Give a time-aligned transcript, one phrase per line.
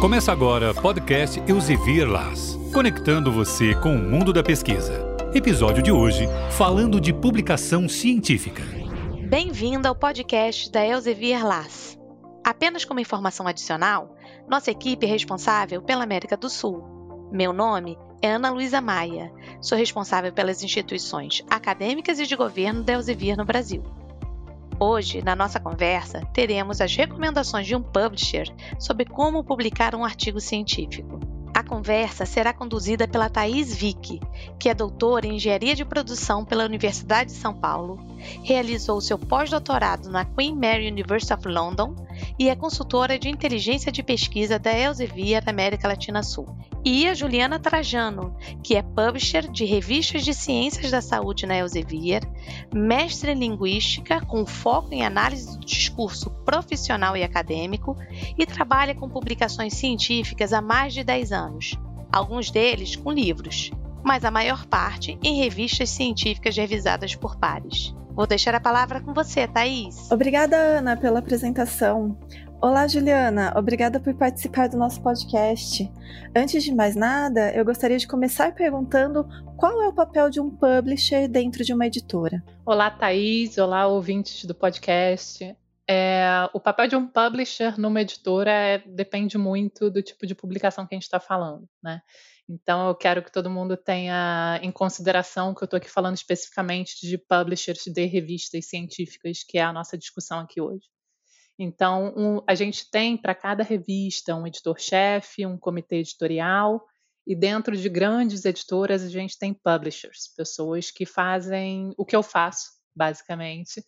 [0.00, 4.94] Começa agora o podcast Elsevier Las, conectando você com o mundo da pesquisa.
[5.34, 8.62] Episódio de hoje, falando de publicação científica.
[9.28, 11.98] Bem-vindo ao podcast da Elsevier Las.
[12.44, 14.14] Apenas como informação adicional,
[14.48, 17.28] nossa equipe é responsável pela América do Sul.
[17.32, 19.32] Meu nome é Ana Luísa Maia.
[19.60, 23.82] Sou responsável pelas instituições acadêmicas e de governo da Elsevier no Brasil.
[24.80, 28.46] Hoje, na nossa conversa, teremos as recomendações de um publisher
[28.78, 31.18] sobre como publicar um artigo científico.
[31.52, 34.20] A conversa será conduzida pela Thais Vick,
[34.56, 37.98] que é doutora em Engenharia de Produção pela Universidade de São Paulo,
[38.42, 41.94] realizou seu pós-doutorado na Queen Mary University of London
[42.38, 46.46] e é consultora de inteligência de pesquisa da Elsevier América Latina Sul.
[46.84, 52.22] E a Juliana Trajano, que é publisher de revistas de ciências da saúde na Elsevier,
[52.72, 57.96] mestre em linguística com foco em análise do discurso profissional e acadêmico
[58.38, 61.78] e trabalha com publicações científicas há mais de 10 anos,
[62.12, 63.70] alguns deles com livros,
[64.02, 67.94] mas a maior parte em revistas científicas revisadas por pares.
[68.18, 70.10] Vou deixar a palavra com você, Thaís.
[70.10, 72.18] Obrigada, Ana, pela apresentação.
[72.60, 73.54] Olá, Juliana.
[73.56, 75.88] Obrigada por participar do nosso podcast.
[76.34, 79.24] Antes de mais nada, eu gostaria de começar perguntando
[79.56, 82.42] qual é o papel de um publisher dentro de uma editora.
[82.66, 83.56] Olá, Thaís.
[83.56, 85.56] Olá, ouvintes do podcast.
[85.88, 90.84] É, o papel de um publisher numa editora é, depende muito do tipo de publicação
[90.88, 92.00] que a gente está falando, né?
[92.48, 97.06] Então, eu quero que todo mundo tenha em consideração que eu estou aqui falando especificamente
[97.06, 100.86] de publishers de revistas científicas, que é a nossa discussão aqui hoje.
[101.58, 106.82] Então, um, a gente tem para cada revista um editor-chefe, um comitê editorial,
[107.26, 112.22] e dentro de grandes editoras a gente tem publishers, pessoas que fazem o que eu
[112.22, 113.84] faço, basicamente,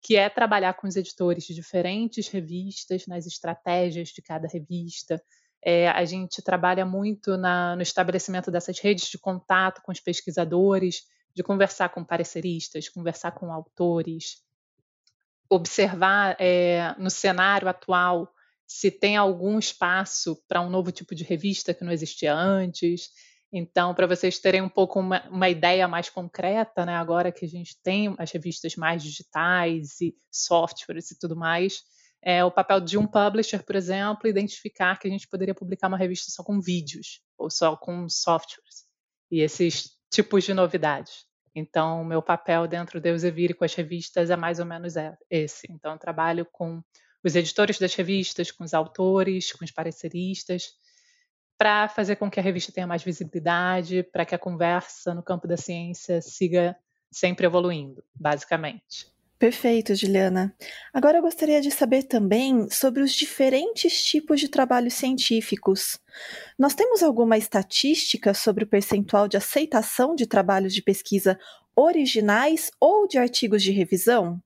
[0.00, 5.20] que é trabalhar com os editores de diferentes revistas, nas estratégias de cada revista,
[5.62, 11.02] é, a gente trabalha muito na, no estabelecimento dessas redes de contato com os pesquisadores,
[11.34, 14.42] de conversar com pareceristas, conversar com autores,
[15.50, 18.32] observar é, no cenário atual
[18.66, 23.10] se tem algum espaço para um novo tipo de revista que não existia antes.
[23.52, 27.48] Então, para vocês terem um pouco uma, uma, ideia mais concreta, né, agora que a
[27.48, 31.82] gente tem as revistas mais digitais e softwares e tudo mais,
[32.22, 35.98] é, o papel de um publisher, por exemplo, identificar que a gente poderia publicar uma
[35.98, 38.84] revista só com vídeos ou só com softwares
[39.30, 41.26] e esses tipos de novidades.
[41.54, 45.66] Então, meu papel dentro do Elsevier com as revistas é mais ou menos é, esse.
[45.70, 46.82] Então, eu trabalho com
[47.24, 50.74] os editores das revistas, com os autores, com os pareceristas,
[51.56, 55.48] para fazer com que a revista tenha mais visibilidade, para que a conversa no campo
[55.48, 56.76] da ciência siga
[57.10, 59.15] sempre evoluindo, basicamente.
[59.38, 60.54] Perfeito, Juliana.
[60.94, 66.00] Agora eu gostaria de saber também sobre os diferentes tipos de trabalhos científicos.
[66.58, 71.38] Nós temos alguma estatística sobre o percentual de aceitação de trabalhos de pesquisa
[71.76, 74.40] originais ou de artigos de revisão?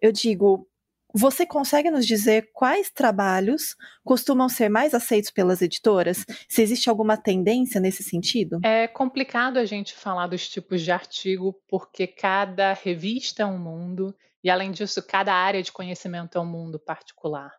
[0.00, 0.68] Eu digo,
[1.12, 3.74] você consegue nos dizer quais trabalhos
[4.04, 6.24] costumam ser mais aceitos pelas editoras?
[6.48, 8.60] Se existe alguma tendência nesse sentido?
[8.62, 14.14] É complicado a gente falar dos tipos de artigo, porque cada revista é um mundo
[14.46, 17.50] e além disso, cada área de conhecimento é um mundo particular,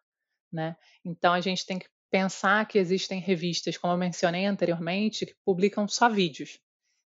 [0.49, 0.73] né?
[1.03, 5.85] Então a gente tem que pensar que existem revistas, como eu mencionei anteriormente, que publicam
[5.85, 6.61] só vídeos.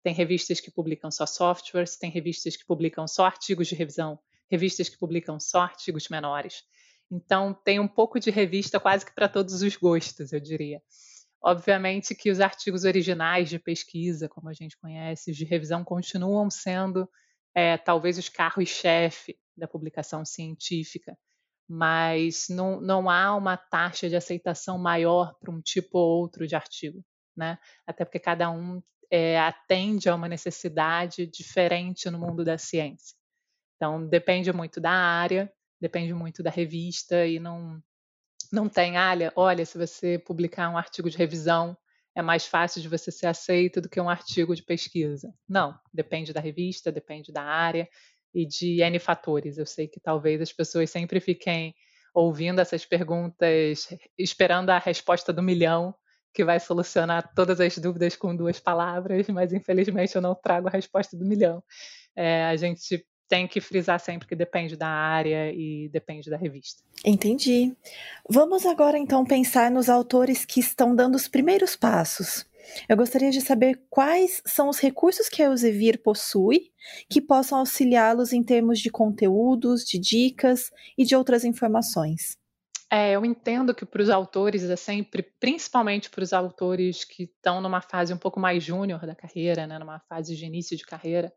[0.03, 4.19] Tem revistas que publicam só softwares, tem revistas que publicam só artigos de revisão,
[4.51, 6.63] revistas que publicam só artigos menores.
[7.11, 10.81] Então tem um pouco de revista quase que para todos os gostos, eu diria.
[11.43, 17.07] Obviamente que os artigos originais de pesquisa, como a gente conhece, de revisão, continuam sendo
[17.57, 21.17] é, talvez os carros-chefe da publicação científica,
[21.67, 26.55] mas não, não há uma taxa de aceitação maior para um tipo ou outro de
[26.55, 27.03] artigo,
[27.35, 27.59] né?
[27.87, 33.17] Até porque cada um é, atende a uma necessidade diferente no mundo da ciência.
[33.77, 35.51] Então, depende muito da área,
[35.81, 37.83] depende muito da revista e não,
[38.53, 41.77] não tem, olha, olha, se você publicar um artigo de revisão,
[42.17, 45.31] é mais fácil de você ser aceito do que um artigo de pesquisa.
[45.47, 47.87] Não, depende da revista, depende da área
[48.35, 49.59] e de N fatores.
[49.59, 51.75] Eu sei que talvez as pessoas sempre fiquem
[52.15, 53.87] ouvindo essas perguntas,
[54.17, 55.95] esperando a resposta do milhão,
[56.33, 60.71] que vai solucionar todas as dúvidas com duas palavras, mas infelizmente eu não trago a
[60.71, 61.63] resposta do milhão.
[62.17, 66.83] É, a gente tem que frisar sempre que depende da área e depende da revista.
[67.05, 67.75] Entendi.
[68.29, 72.47] Vamos agora então pensar nos autores que estão dando os primeiros passos.
[72.89, 76.73] Eu gostaria de saber quais são os recursos que a Elsevier possui
[77.09, 82.37] que possam auxiliá-los em termos de conteúdos, de dicas e de outras informações.
[82.91, 87.61] É, eu entendo que para os autores é sempre, principalmente para os autores que estão
[87.61, 91.33] numa fase um pouco mais júnior da carreira, né, numa fase de início de carreira,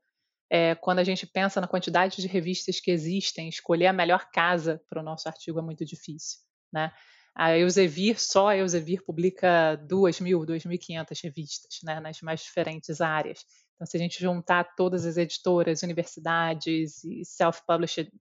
[0.50, 4.82] é, quando a gente pensa na quantidade de revistas que existem, escolher a melhor casa
[4.90, 6.40] para o nosso artigo é muito difícil.
[6.74, 6.92] Né?
[7.36, 13.46] A Elsevier, só a Elsevier publica 2.000, 2.500 revistas né, nas mais diferentes áreas.
[13.76, 18.12] Então, se a gente juntar todas as editoras, universidades e self-published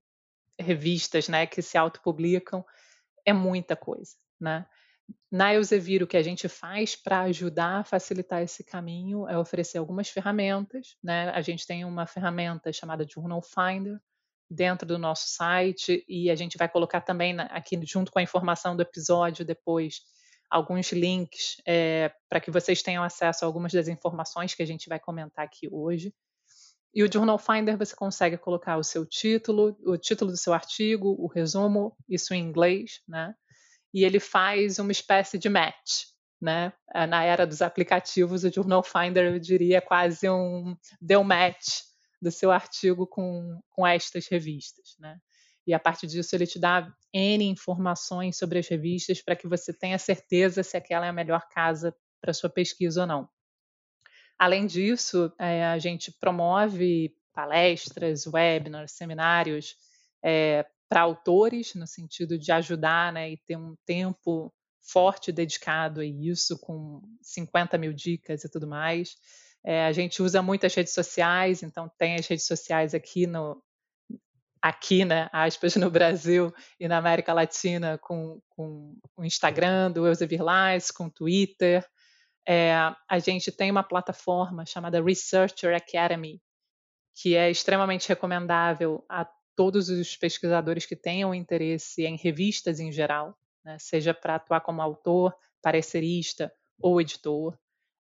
[0.57, 2.63] revistas né, que se autopublicam,
[3.25, 4.65] é muita coisa, né?
[5.31, 9.77] Na Elsevier, o que a gente faz para ajudar a facilitar esse caminho é oferecer
[9.77, 11.29] algumas ferramentas, né?
[11.29, 13.99] A gente tem uma ferramenta chamada Journal Finder
[14.49, 18.75] dentro do nosso site e a gente vai colocar também aqui junto com a informação
[18.75, 20.01] do episódio depois
[20.49, 24.89] alguns links é, para que vocês tenham acesso a algumas das informações que a gente
[24.89, 26.13] vai comentar aqui hoje.
[26.91, 31.15] E o Journal Finder você consegue colocar o seu título, o título do seu artigo,
[31.19, 33.35] o resumo, isso em inglês, né?
[33.93, 36.05] E ele faz uma espécie de match,
[36.41, 36.73] né?
[36.93, 41.81] É, na era dos aplicativos, o Journal Finder, eu diria, quase um deu match
[42.21, 45.17] do seu artigo com, com estas revistas, né?
[45.65, 49.71] E a partir disso ele te dá N informações sobre as revistas para que você
[49.71, 53.29] tenha certeza se aquela é a melhor casa para sua pesquisa ou não.
[54.37, 59.75] Além disso, é, a gente promove palestras, webinars, seminários
[60.23, 64.51] é, para autores, no sentido de ajudar né, e ter um tempo
[64.81, 69.15] forte dedicado a isso, com 50 mil dicas e tudo mais.
[69.63, 73.61] É, a gente usa muitas redes sociais, então tem as redes sociais aqui no
[74.61, 80.41] aqui, né, aspas, no Brasil e na América Latina com, com o Instagram do Elsevier
[80.41, 81.87] Lies, com o Twitter,
[82.51, 82.73] é,
[83.07, 86.41] a gente tem uma plataforma chamada Researcher Academy,
[87.15, 89.23] que é extremamente recomendável a
[89.59, 94.81] todos os pesquisadores que tenham interesse em revistas em geral, né, seja para atuar como
[94.81, 97.59] autor, parecerista ou editor.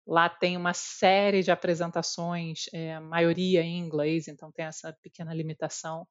[0.07, 6.07] Lá tem uma série de apresentações, é, maioria em inglês, então tem essa pequena limitação,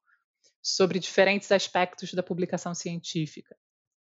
[0.63, 3.55] sobre diferentes aspectos da publicação científica.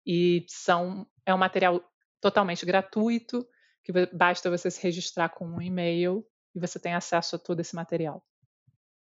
[0.04, 1.82] E são, é um material
[2.20, 3.48] totalmente gratuito,
[3.82, 6.22] que basta você se registrar com um e-mail
[6.54, 8.22] e você tem acesso a todo esse material.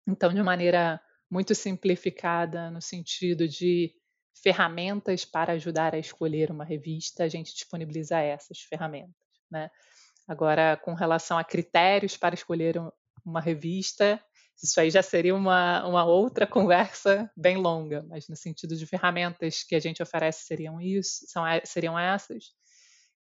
[0.06, 3.94] Então, de maneira muito simplificada, no sentido de
[4.44, 9.16] ferramentas para ajudar a escolher uma revista, a gente disponibiliza essas ferramentas.
[9.50, 9.70] Né?
[10.28, 12.76] Agora, com relação a critérios para escolher
[13.26, 14.22] uma revista,
[14.62, 19.64] isso aí já seria uma, uma outra conversa bem longa, mas no sentido de ferramentas
[19.64, 22.54] que a gente oferece seriam isso, são, seriam essas.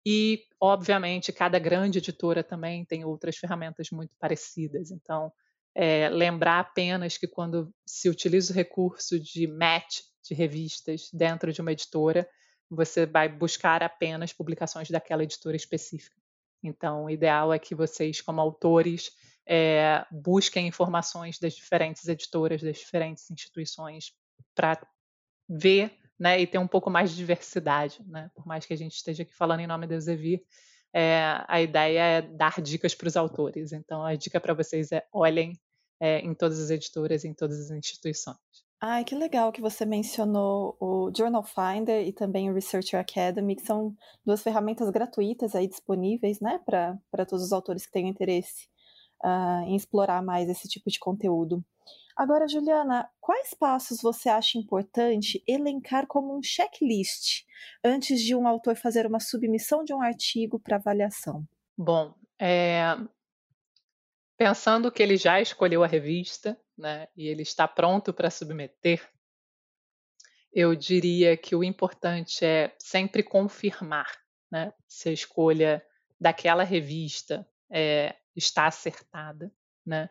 [0.05, 4.91] E, obviamente, cada grande editora também tem outras ferramentas muito parecidas.
[4.91, 5.31] Então,
[5.75, 11.61] é, lembrar apenas que quando se utiliza o recurso de match de revistas dentro de
[11.61, 12.29] uma editora,
[12.69, 16.17] você vai buscar apenas publicações daquela editora específica.
[16.63, 19.11] Então, o ideal é que vocês, como autores,
[19.47, 24.13] é, busquem informações das diferentes editoras, das diferentes instituições,
[24.55, 24.81] para
[25.49, 28.31] ver né, e ter um pouco mais de diversidade, né?
[28.35, 30.43] Por mais que a gente esteja aqui falando em nome da Elsevier,
[30.95, 33.73] é, a ideia é dar dicas para os autores.
[33.73, 35.53] Então, a dica para vocês é olhem
[36.01, 38.37] é, em todas as editoras, em todas as instituições.
[38.83, 43.67] Ai, que legal que você mencionou o Journal Finder e também o Researcher Academy, que
[43.67, 43.95] são
[44.25, 48.70] duas ferramentas gratuitas aí disponíveis, né, para todos os autores que tenham interesse
[49.25, 51.65] uh, em explorar mais esse tipo de conteúdo.
[52.17, 57.45] Agora, Juliana, quais passos você acha importante elencar como um checklist
[57.83, 61.47] antes de um autor fazer uma submissão de um artigo para avaliação?
[61.77, 62.83] Bom, é...
[64.37, 69.09] pensando que ele já escolheu a revista, né, e ele está pronto para submeter,
[70.53, 74.11] eu diria que o importante é sempre confirmar
[74.51, 75.83] né, se a escolha
[76.21, 79.53] daquela revista é, está acertada,
[79.85, 80.09] né?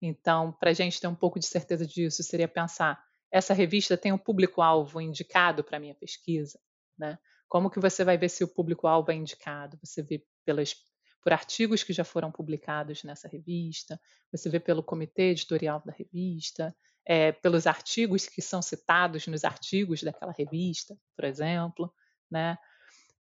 [0.00, 4.12] Então, para a gente ter um pouco de certeza disso, seria pensar: essa revista tem
[4.12, 6.58] um público-alvo indicado para minha pesquisa?
[6.98, 7.18] Né?
[7.48, 9.78] Como que você vai ver se o público-alvo é indicado?
[9.82, 10.74] Você vê pelas,
[11.22, 14.00] por artigos que já foram publicados nessa revista,
[14.30, 16.74] você vê pelo comitê editorial da revista,
[17.06, 21.92] é, pelos artigos que são citados nos artigos daquela revista, por exemplo.
[22.30, 22.56] Né?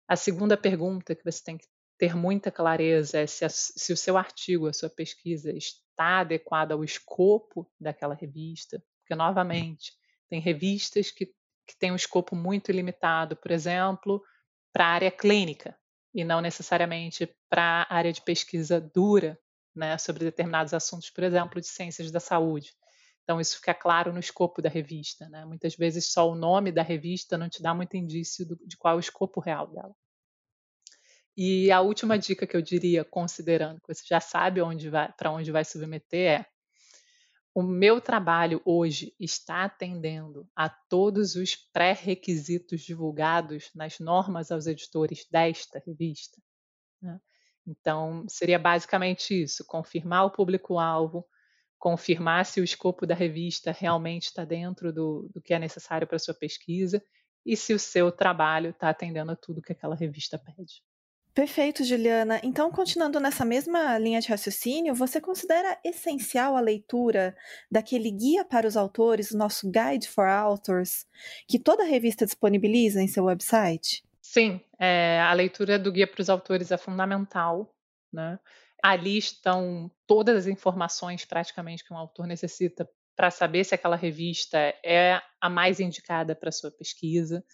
[0.08, 1.66] A segunda pergunta que você tem que
[2.00, 6.72] ter muita clareza é se, a, se o seu artigo, a sua pesquisa está adequada
[6.72, 9.92] ao escopo daquela revista, porque, novamente,
[10.30, 14.22] tem revistas que, que têm um escopo muito limitado, por exemplo,
[14.72, 15.76] para a área clínica,
[16.14, 19.38] e não necessariamente para a área de pesquisa dura,
[19.76, 22.72] né, sobre determinados assuntos, por exemplo, de ciências da saúde.
[23.24, 25.28] Então, isso fica claro no escopo da revista.
[25.28, 25.44] Né?
[25.44, 28.94] Muitas vezes, só o nome da revista não te dá muito indício do, de qual
[28.94, 29.94] é o escopo real dela.
[31.42, 34.60] E a última dica que eu diria, considerando que você já sabe
[35.16, 36.46] para onde vai submeter, é
[37.54, 45.26] o meu trabalho hoje está atendendo a todos os pré-requisitos divulgados nas normas aos editores
[45.30, 46.36] desta revista.
[47.00, 47.18] Né?
[47.66, 51.26] Então, seria basicamente isso: confirmar o público-alvo,
[51.78, 56.18] confirmar se o escopo da revista realmente está dentro do, do que é necessário para
[56.18, 57.02] sua pesquisa
[57.46, 60.82] e se o seu trabalho está atendendo a tudo que aquela revista pede.
[61.34, 62.40] Perfeito, Juliana.
[62.42, 67.36] Então, continuando nessa mesma linha de raciocínio, você considera essencial a leitura
[67.70, 71.06] daquele guia para os autores, o nosso Guide for Authors,
[71.46, 74.02] que toda revista disponibiliza em seu website?
[74.20, 77.72] Sim, é, a leitura do guia para os autores é fundamental.
[78.12, 78.38] Né?
[78.82, 84.58] Ali estão todas as informações praticamente que um autor necessita para saber se aquela revista
[84.84, 87.44] é a mais indicada para sua pesquisa.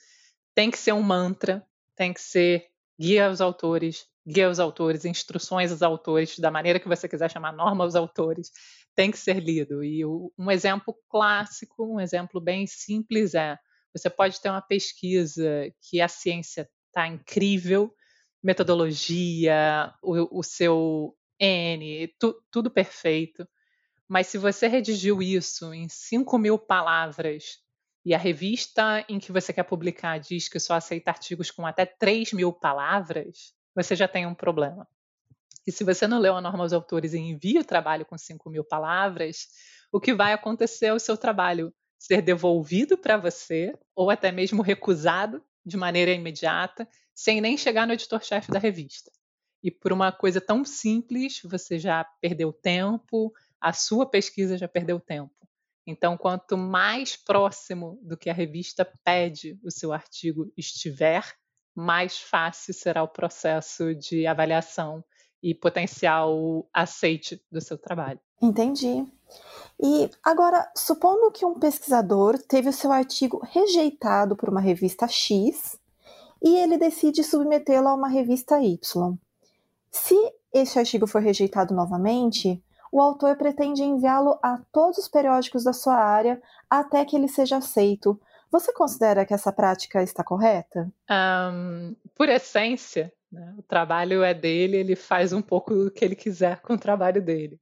[0.54, 2.66] Tem que ser um mantra, tem que ser
[2.98, 7.52] guia aos autores, guia aos autores, instruções aos autores, da maneira que você quiser chamar,
[7.52, 8.50] norma aos autores,
[8.94, 9.84] tem que ser lido.
[9.84, 13.58] E um exemplo clássico, um exemplo bem simples é:
[13.94, 17.94] você pode ter uma pesquisa que a ciência está incrível,
[18.42, 23.46] metodologia, o, o seu N, tu, tudo perfeito.
[24.08, 27.58] Mas se você redigiu isso em 5 mil palavras
[28.06, 31.84] e a revista em que você quer publicar diz que só aceita artigos com até
[31.84, 34.86] 3 mil palavras, você já tem um problema.
[35.66, 38.48] E se você não leu a norma aos autores e envia o trabalho com 5
[38.48, 39.48] mil palavras,
[39.90, 44.62] o que vai acontecer é o seu trabalho ser devolvido para você, ou até mesmo
[44.62, 49.10] recusado de maneira imediata, sem nem chegar no editor-chefe da revista.
[49.64, 55.00] E por uma coisa tão simples, você já perdeu tempo, a sua pesquisa já perdeu
[55.00, 55.34] tempo.
[55.86, 61.24] Então, quanto mais próximo do que a revista pede o seu artigo estiver,
[61.74, 65.04] mais fácil será o processo de avaliação
[65.42, 68.18] e potencial aceite do seu trabalho.
[68.42, 69.06] Entendi.
[69.80, 75.78] E agora, supondo que um pesquisador teve o seu artigo rejeitado por uma revista X
[76.42, 79.16] e ele decide submetê-lo a uma revista Y.
[79.90, 80.16] Se
[80.52, 82.62] esse artigo for rejeitado novamente,
[82.96, 87.58] o autor pretende enviá-lo a todos os periódicos da sua área até que ele seja
[87.58, 88.18] aceito.
[88.50, 90.90] Você considera que essa prática está correta?
[91.10, 96.16] Um, por essência, né, o trabalho é dele, ele faz um pouco o que ele
[96.16, 97.60] quiser com o trabalho dele.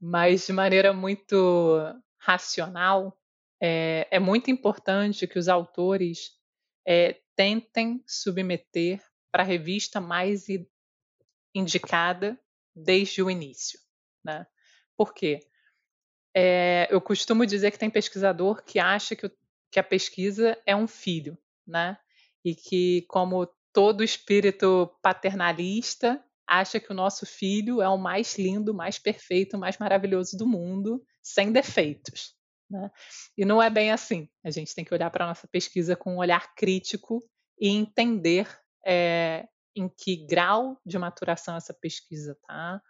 [0.00, 1.80] Mas de maneira muito
[2.16, 3.18] racional,
[3.60, 6.30] é, é muito importante que os autores
[6.86, 9.02] é, tentem submeter
[9.32, 10.44] para a revista mais
[11.52, 12.38] indicada
[12.72, 13.80] desde o início.
[14.24, 14.46] Né?
[14.96, 15.40] Por quê?
[16.34, 19.30] É, eu costumo dizer que tem pesquisador que acha que,
[19.70, 21.98] que a pesquisa é um filho, né?
[22.44, 28.72] E que, como todo espírito paternalista, acha que o nosso filho é o mais lindo,
[28.72, 32.34] mais perfeito, mais maravilhoso do mundo, sem defeitos.
[32.70, 32.90] Né?
[33.36, 34.28] E não é bem assim.
[34.44, 37.22] A gente tem que olhar para a nossa pesquisa com um olhar crítico
[37.60, 38.48] e entender
[38.86, 42.80] é, em que grau de maturação essa pesquisa está,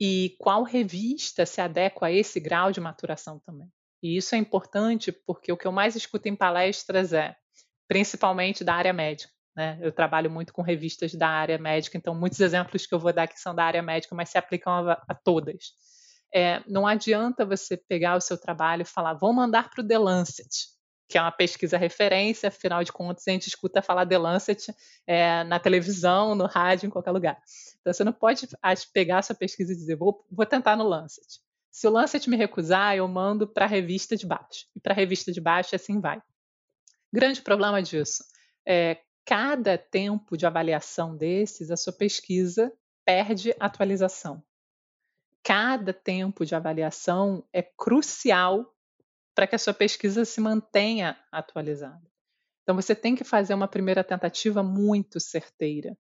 [0.00, 3.68] e qual revista se adequa a esse grau de maturação também.
[4.02, 7.34] E isso é importante porque o que eu mais escuto em palestras é,
[7.88, 9.32] principalmente da área médica.
[9.56, 9.78] Né?
[9.80, 13.22] Eu trabalho muito com revistas da área médica, então muitos exemplos que eu vou dar
[13.22, 15.72] aqui são da área médica, mas se aplicam a, a todas.
[16.34, 19.98] É, não adianta você pegar o seu trabalho e falar, vou mandar para o The
[19.98, 20.73] Lancet
[21.08, 24.74] que é uma pesquisa referência, afinal de contas, a gente escuta falar The Lancet
[25.06, 27.38] é, na televisão, no rádio, em qualquer lugar.
[27.80, 28.48] Então, você não pode
[28.92, 31.40] pegar essa pesquisa e dizer, vou, vou tentar no Lancet.
[31.70, 34.66] Se o Lancet me recusar, eu mando para a revista de baixo.
[34.74, 36.22] E para a revista de baixo, assim vai.
[37.12, 38.24] Grande problema disso.
[38.66, 42.72] É, cada tempo de avaliação desses, a sua pesquisa
[43.04, 44.42] perde atualização.
[45.42, 48.73] Cada tempo de avaliação é crucial
[49.34, 52.02] para que a sua pesquisa se mantenha atualizada.
[52.62, 55.96] Então, você tem que fazer uma primeira tentativa muito certeira.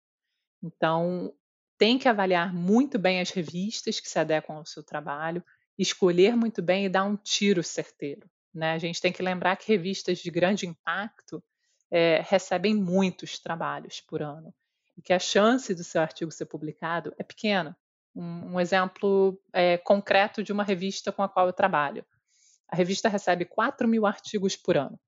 [0.61, 1.33] Então,
[1.77, 5.43] tem que avaliar muito bem as revistas que se adequam ao seu trabalho,
[5.77, 8.29] escolher muito bem e dar um tiro certeiro.
[8.53, 8.73] Né?
[8.73, 11.41] A gente tem que lembrar que revistas de grande impacto
[11.89, 14.53] é, recebem muitos trabalhos por ano
[14.97, 17.77] e que a chance do seu artigo ser publicado é pequena.
[18.13, 22.05] Um, um exemplo é, concreto de uma revista com a qual eu trabalho.
[22.71, 24.99] A revista recebe 4 mil artigos por ano.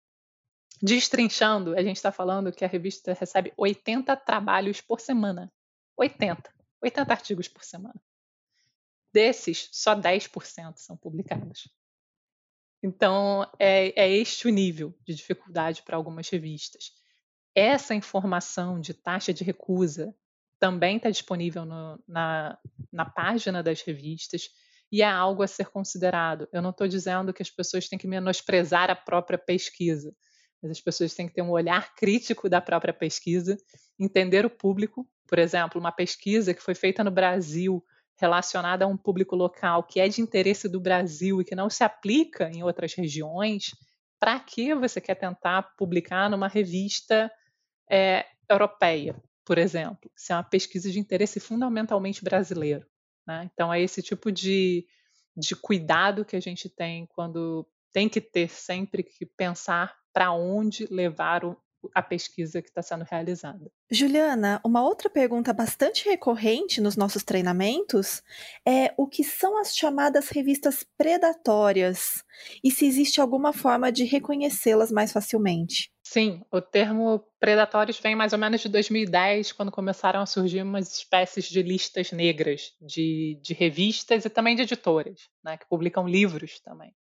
[0.82, 5.52] Destrinchando, a gente está falando que a revista recebe 80 trabalhos por semana.
[5.96, 6.52] 80.
[6.82, 8.02] 80 artigos por semana.
[9.14, 11.70] Desses, só 10% são publicados.
[12.82, 16.94] Então, é, é este o nível de dificuldade para algumas revistas.
[17.54, 20.16] Essa informação de taxa de recusa
[20.58, 22.58] também está disponível no, na,
[22.92, 24.50] na página das revistas
[24.92, 26.48] e é algo a ser considerado.
[26.52, 30.14] Eu não estou dizendo que as pessoas têm que menosprezar a própria pesquisa,
[30.62, 33.58] mas as pessoas têm que ter um olhar crítico da própria pesquisa,
[33.98, 35.08] entender o público.
[35.28, 37.84] Por exemplo, uma pesquisa que foi feita no Brasil
[38.20, 41.84] relacionada a um público local que é de interesse do Brasil e que não se
[41.84, 43.72] aplica em outras regiões,
[44.20, 47.32] para que você quer tentar publicar numa revista
[47.90, 50.12] é, europeia, por exemplo?
[50.16, 52.86] Se é uma pesquisa de interesse fundamentalmente brasileiro.
[53.28, 53.50] Né?
[53.54, 54.86] Então, é esse tipo de,
[55.36, 60.88] de cuidado que a gente tem quando tem que ter sempre que pensar para onde
[60.90, 61.58] levar o,
[61.94, 63.72] a pesquisa que está sendo realizada.
[63.90, 68.22] Juliana, uma outra pergunta bastante recorrente nos nossos treinamentos
[68.66, 72.24] é o que são as chamadas revistas predatórias
[72.64, 75.92] e se existe alguma forma de reconhecê-las mais facilmente.
[76.12, 80.94] Sim, o termo predatórios vem mais ou menos de 2010, quando começaram a surgir umas
[80.94, 86.60] espécies de listas negras de, de revistas e também de editoras, né, que publicam livros
[86.60, 86.94] também.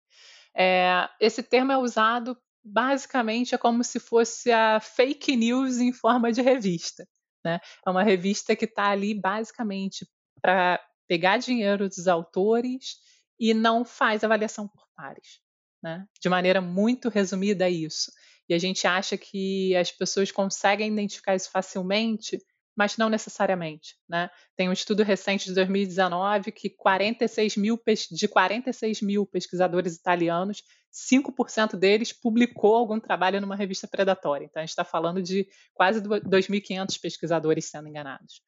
[0.55, 6.31] É, esse termo é usado basicamente é como se fosse a fake news em forma
[6.31, 7.05] de revista.
[7.43, 7.59] Né?
[7.85, 10.07] É uma revista que está ali basicamente
[10.41, 12.95] para pegar dinheiro dos autores
[13.37, 15.41] e não faz avaliação por pares.
[15.83, 16.07] Né?
[16.21, 18.09] De maneira muito resumida, é isso.
[18.51, 22.37] E a gente acha que as pessoas conseguem identificar isso facilmente
[22.75, 23.95] mas não necessariamente.
[24.07, 24.29] Né?
[24.55, 27.79] Tem um estudo recente de 2019 que 46 mil,
[28.11, 34.45] de 46 mil pesquisadores italianos, 5% deles publicou algum trabalho numa revista predatória.
[34.45, 38.41] Então, a gente está falando de quase 2.500 pesquisadores sendo enganados.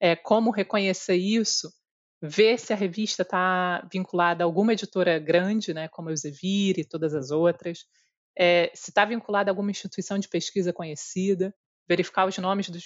[0.00, 1.72] É, como reconhecer isso?
[2.20, 6.84] Ver se a revista está vinculada a alguma editora grande, né, como a Elsevier e
[6.84, 7.84] todas as outras,
[8.38, 11.52] é, se está vinculada a alguma instituição de pesquisa conhecida,
[11.88, 12.84] verificar os nomes dos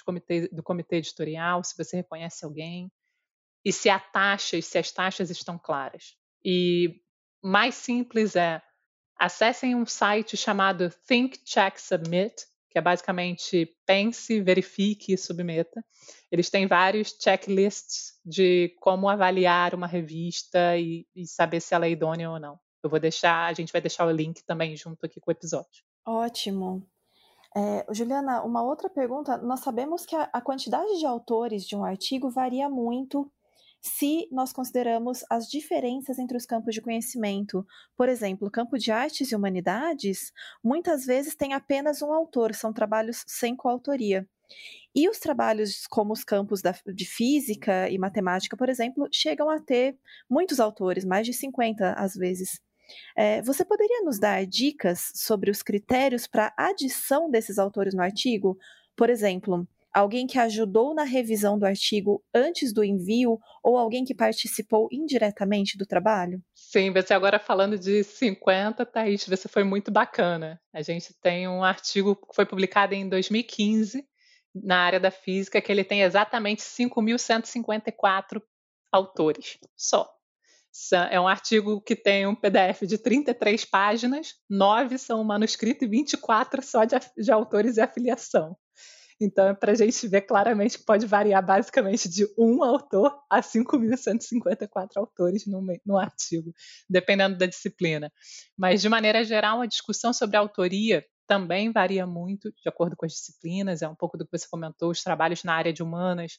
[0.50, 2.90] do comitê editorial, se você reconhece alguém,
[3.64, 6.16] e se a taxa e se as taxas estão claras.
[6.44, 7.00] E
[7.42, 8.62] mais simples é
[9.18, 12.34] acessem um site chamado Think Check Submit,
[12.70, 15.84] que é basicamente pense, verifique e submeta.
[16.30, 21.90] Eles têm vários checklists de como avaliar uma revista e, e saber se ela é
[21.90, 22.58] idônea ou não.
[22.82, 25.84] Eu vou deixar, a gente vai deixar o link também junto aqui com o episódio.
[26.04, 26.86] Ótimo.
[27.54, 29.36] É, Juliana, uma outra pergunta.
[29.36, 33.30] Nós sabemos que a, a quantidade de autores de um artigo varia muito
[33.82, 37.66] se nós consideramos as diferenças entre os campos de conhecimento.
[37.96, 42.72] Por exemplo, o campo de artes e humanidades muitas vezes tem apenas um autor, são
[42.72, 44.26] trabalhos sem coautoria.
[44.94, 49.58] E os trabalhos, como os campos da, de física e matemática, por exemplo, chegam a
[49.58, 49.98] ter
[50.30, 52.60] muitos autores, mais de 50 às vezes.
[53.16, 58.58] É, você poderia nos dar dicas sobre os critérios para adição desses autores no artigo?
[58.96, 64.14] Por exemplo, alguém que ajudou na revisão do artigo antes do envio ou alguém que
[64.14, 66.42] participou indiretamente do trabalho?
[66.54, 70.60] Sim, você agora falando de 50, Thaís, você foi muito bacana.
[70.72, 74.06] A gente tem um artigo que foi publicado em 2015
[74.54, 78.42] na área da física que ele tem exatamente 5.154
[78.90, 80.08] autores só.
[81.10, 86.62] É um artigo que tem um PDF de 33 páginas, nove são manuscrito e 24
[86.62, 88.56] só de, de autores e afiliação.
[89.20, 93.40] Então, é para a gente ver claramente que pode variar basicamente de um autor a
[93.40, 96.52] 5.154 autores no, no artigo,
[96.88, 98.10] dependendo da disciplina.
[98.56, 103.06] Mas, de maneira geral, a discussão sobre a autoria também varia muito de acordo com
[103.06, 106.32] as disciplinas, é um pouco do que você comentou, os trabalhos na área de humanas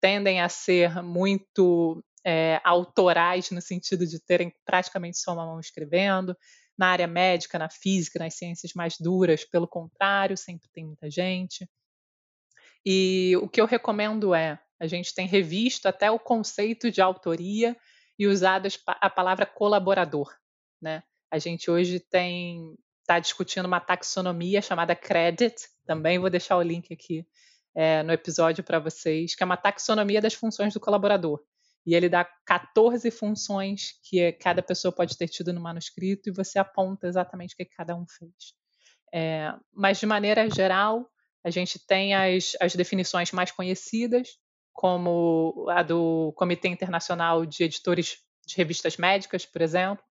[0.00, 6.36] tendem a ser muito é, autorais, no sentido de terem praticamente só uma mão escrevendo.
[6.76, 11.68] Na área médica, na física, nas ciências mais duras, pelo contrário, sempre tem muita gente.
[12.86, 17.76] E o que eu recomendo é: a gente tem revisto até o conceito de autoria
[18.18, 20.32] e usado a palavra colaborador.
[20.80, 21.02] Né?
[21.30, 22.76] A gente hoje tem
[23.08, 27.26] está discutindo uma taxonomia chamada credit, também vou deixar o link aqui
[27.74, 31.42] é, no episódio para vocês, que é uma taxonomia das funções do colaborador.
[31.88, 36.58] E ele dá 14 funções que cada pessoa pode ter tido no manuscrito e você
[36.58, 38.52] aponta exatamente o que cada um fez.
[39.10, 41.08] É, mas, de maneira geral,
[41.42, 44.36] a gente tem as, as definições mais conhecidas,
[44.70, 50.04] como a do Comitê Internacional de Editores de Revistas Médicas, por exemplo,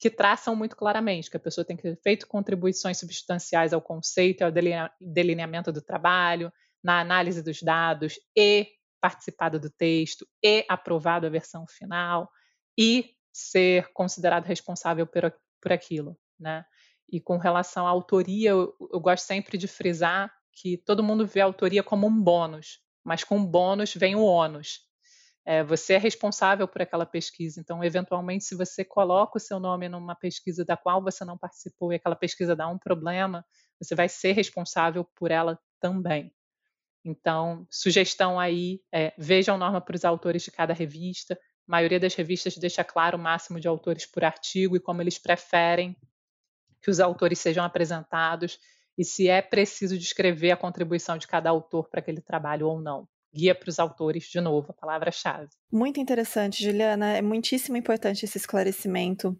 [0.00, 4.42] que traçam muito claramente que a pessoa tem que ter feito contribuições substanciais ao conceito,
[4.42, 4.50] ao
[5.00, 8.66] delineamento do trabalho, na análise dos dados e
[9.00, 12.30] participado do texto e aprovado a versão final
[12.78, 16.16] e ser considerado responsável por, por aquilo.
[16.38, 16.64] né?
[17.10, 21.40] E com relação à autoria, eu, eu gosto sempre de frisar que todo mundo vê
[21.40, 24.80] a autoria como um bônus, mas com bônus vem o ônus.
[25.44, 29.88] É, você é responsável por aquela pesquisa, então, eventualmente, se você coloca o seu nome
[29.88, 33.44] numa pesquisa da qual você não participou e aquela pesquisa dá um problema,
[33.80, 36.32] você vai ser responsável por ela também.
[37.06, 41.34] Então, sugestão aí, é, vejam norma para os autores de cada revista.
[41.34, 45.16] A maioria das revistas deixa claro o máximo de autores por artigo e como eles
[45.16, 45.96] preferem
[46.82, 48.58] que os autores sejam apresentados
[48.98, 53.06] e se é preciso descrever a contribuição de cada autor para aquele trabalho ou não.
[53.32, 55.48] Guia para os autores, de novo, a palavra-chave.
[55.70, 57.16] Muito interessante, Juliana.
[57.16, 59.38] É muitíssimo importante esse esclarecimento.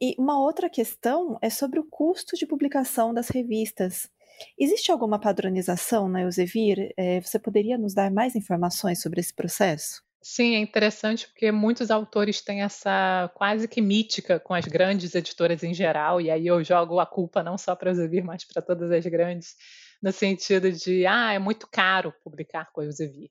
[0.00, 4.08] E uma outra questão é sobre o custo de publicação das revistas.
[4.58, 6.92] Existe alguma padronização na Elsevier?
[6.96, 10.02] É, você poderia nos dar mais informações sobre esse processo?
[10.20, 15.62] Sim, é interessante porque muitos autores têm essa quase que mítica com as grandes editoras
[15.62, 18.60] em geral, e aí eu jogo a culpa não só para a Elsevier, mas para
[18.60, 19.54] todas as grandes,
[20.02, 23.30] no sentido de, ah, é muito caro publicar com a Elsevier.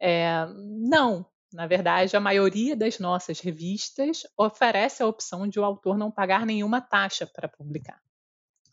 [0.00, 0.46] É,
[0.80, 6.10] não, na verdade, a maioria das nossas revistas oferece a opção de o autor não
[6.10, 8.03] pagar nenhuma taxa para publicar.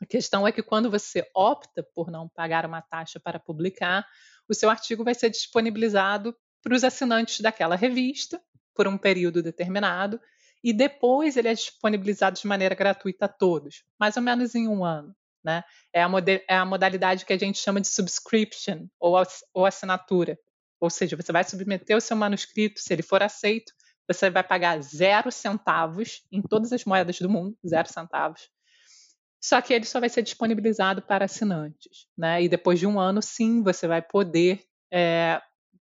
[0.02, 4.06] A questão é que quando você opta por não pagar uma taxa para publicar,
[4.50, 8.42] o seu artigo vai ser disponibilizado para os assinantes daquela revista
[8.74, 10.20] por um período determinado
[10.64, 14.84] e depois ele é disponibilizado de maneira gratuita a todos, mais ou menos em um
[14.84, 15.16] ano.
[15.44, 15.64] Né?
[15.94, 16.10] É, a
[16.48, 19.16] é a modalidade que a gente chama de subscription ou,
[19.54, 20.38] ou assinatura.
[20.80, 23.72] Ou seja, você vai submeter o seu manuscrito, se ele for aceito,
[24.08, 28.50] você vai pagar zero centavos em todas as moedas do mundo, zero centavos,
[29.41, 32.43] só que ele só vai ser disponibilizado para assinantes, né?
[32.43, 35.41] E depois de um ano, sim, você vai poder é,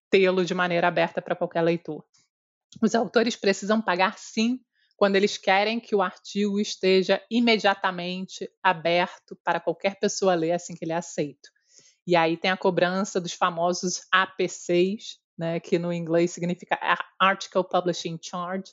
[0.08, 2.04] tê-lo de maneira aberta para qualquer leitor.
[2.80, 4.60] Os autores precisam pagar, sim,
[4.96, 10.84] quando eles querem que o artigo esteja imediatamente aberto para qualquer pessoa ler assim que
[10.84, 11.50] ele é aceito.
[12.06, 16.78] E aí tem a cobrança dos famosos APCs, né, que no inglês significa
[17.18, 18.72] Article Publishing Charge,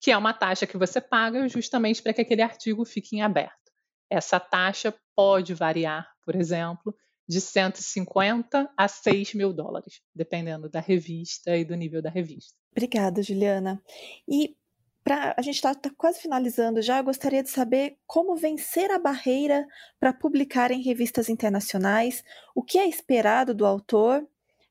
[0.00, 3.69] que é uma taxa que você paga justamente para que aquele artigo fique em aberto.
[4.10, 6.94] Essa taxa pode variar, por exemplo,
[7.28, 12.58] de 150 a 6 mil dólares, dependendo da revista e do nível da revista.
[12.72, 13.80] Obrigada, Juliana.
[14.28, 14.56] E
[15.04, 18.98] para a gente está tá quase finalizando já, eu gostaria de saber como vencer a
[18.98, 19.66] barreira
[19.98, 24.26] para publicar em revistas internacionais, o que é esperado do autor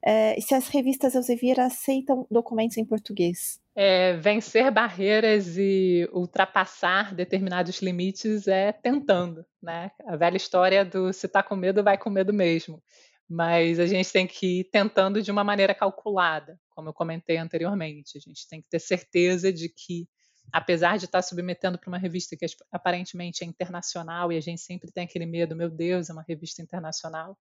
[0.05, 7.15] é, e se as revistas Elsevier aceitam documentos em português é, vencer barreiras e ultrapassar
[7.15, 9.89] determinados limites é tentando, né?
[10.05, 12.83] A velha história do se está com medo, vai com medo mesmo.
[13.25, 18.17] Mas a gente tem que ir tentando de uma maneira calculada, como eu comentei anteriormente.
[18.17, 20.09] A gente tem que ter certeza de que,
[20.51, 24.91] apesar de estar submetendo para uma revista que aparentemente é internacional, e a gente sempre
[24.91, 27.37] tem aquele medo, meu Deus, é uma revista internacional,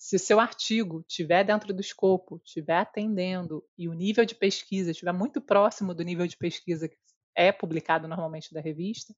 [0.00, 4.92] se o seu artigo estiver dentro do escopo, estiver atendendo e o nível de pesquisa
[4.92, 6.96] estiver muito próximo do nível de pesquisa que
[7.36, 9.14] é publicado normalmente da revista,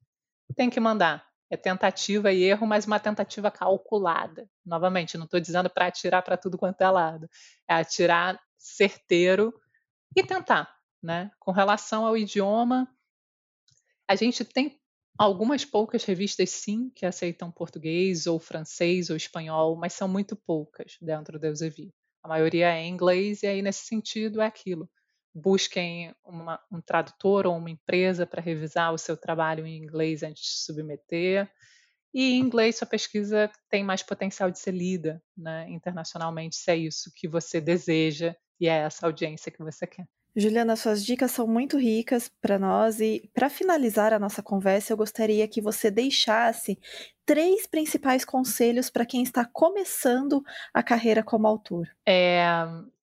[0.56, 1.24] tem que mandar.
[1.48, 4.50] É tentativa e erro, mas uma tentativa calculada.
[4.66, 7.30] Novamente, não estou dizendo para atirar para tudo quanto é lado.
[7.68, 9.54] É atirar certeiro
[10.16, 10.74] e tentar.
[11.00, 11.30] Né?
[11.38, 12.88] Com relação ao idioma,
[14.08, 14.81] a gente tem
[15.18, 20.96] Algumas poucas revistas, sim, que aceitam português ou francês ou espanhol, mas são muito poucas
[21.00, 21.90] dentro do Elsevier.
[22.22, 24.88] A maioria é em inglês, e aí, nesse sentido, é aquilo.
[25.34, 30.42] Busquem uma, um tradutor ou uma empresa para revisar o seu trabalho em inglês antes
[30.42, 31.50] de submeter.
[32.14, 36.76] E em inglês, sua pesquisa tem mais potencial de ser lida né, internacionalmente, se é
[36.76, 40.06] isso que você deseja e é essa audiência que você quer.
[40.34, 44.96] Juliana, suas dicas são muito ricas para nós e para finalizar a nossa conversa, eu
[44.96, 46.78] gostaria que você deixasse
[47.26, 50.42] três principais conselhos para quem está começando
[50.72, 51.86] a carreira como autor.
[52.06, 52.44] É,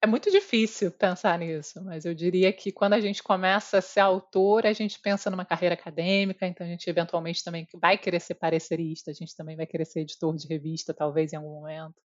[0.02, 4.00] é muito difícil pensar nisso, mas eu diria que quando a gente começa a ser
[4.00, 8.36] autor, a gente pensa numa carreira acadêmica, então a gente eventualmente também vai querer ser
[8.36, 12.02] parecerista, a gente também vai querer ser editor de revista, talvez em algum momento.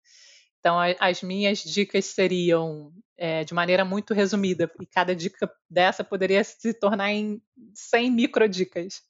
[0.63, 6.41] Então, as minhas dicas seriam, é, de maneira muito resumida, e cada dica dessa poderia
[6.41, 7.41] se tornar em
[7.73, 9.01] 100 micro dicas.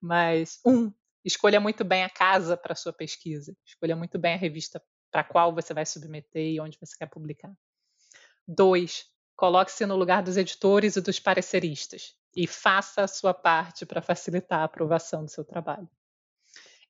[0.00, 0.90] Mas, um,
[1.22, 5.54] escolha muito bem a casa para sua pesquisa, escolha muito bem a revista para qual
[5.54, 7.52] você vai submeter e onde você quer publicar.
[8.48, 9.04] Dois,
[9.36, 14.60] coloque-se no lugar dos editores e dos pareceristas e faça a sua parte para facilitar
[14.60, 15.90] a aprovação do seu trabalho.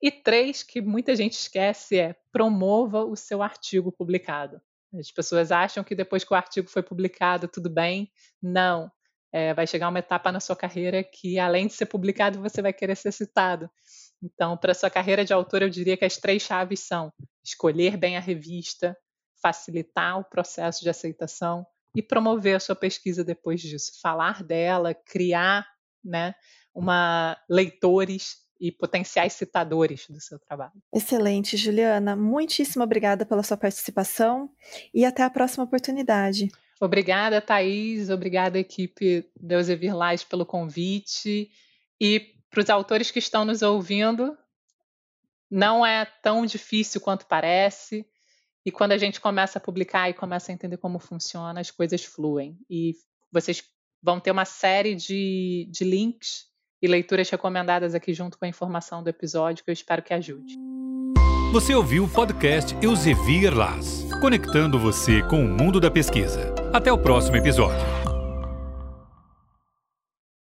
[0.03, 4.61] E três, que muita gente esquece, é promova o seu artigo publicado.
[4.99, 8.11] As pessoas acham que depois que o artigo foi publicado, tudo bem.
[8.43, 8.91] Não.
[9.33, 12.73] É, vai chegar uma etapa na sua carreira que, além de ser publicado, você vai
[12.73, 13.71] querer ser citado.
[14.23, 17.11] Então, para sua carreira de autor, eu diria que as três chaves são
[17.43, 18.97] escolher bem a revista,
[19.41, 21.65] facilitar o processo de aceitação
[21.97, 25.67] e promover a sua pesquisa depois disso, falar dela, criar,
[26.05, 26.35] né,
[26.75, 30.81] uma leitores e potenciais citadores do seu trabalho.
[30.95, 32.15] Excelente, Juliana.
[32.15, 34.49] Muitíssimo obrigada pela sua participação
[34.95, 36.49] e até a próxima oportunidade.
[36.81, 38.09] Obrigada, Thaís.
[38.09, 41.51] Obrigada, equipe da Eusevir Lais, pelo convite.
[42.01, 44.39] E para os autores que estão nos ouvindo,
[45.51, 48.07] não é tão difícil quanto parece.
[48.65, 52.05] E quando a gente começa a publicar e começa a entender como funciona, as coisas
[52.05, 52.57] fluem.
[52.71, 52.95] E
[53.33, 53.61] vocês
[54.01, 56.52] vão ter uma série de, de links
[56.83, 60.59] e leituras recomendadas aqui junto com a informação do episódio que eu espero que ajude.
[61.53, 66.53] Você ouviu o podcast Elsevier Las, conectando você com o mundo da pesquisa.
[66.73, 68.02] Até o próximo episódio.